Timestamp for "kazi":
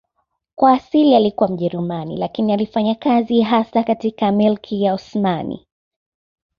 2.95-3.41